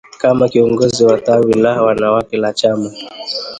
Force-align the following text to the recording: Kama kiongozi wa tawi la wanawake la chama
Kama 0.19 0.49
kiongozi 0.49 1.05
wa 1.05 1.21
tawi 1.21 1.53
la 1.53 1.81
wanawake 1.81 2.37
la 2.37 2.53
chama 2.53 2.91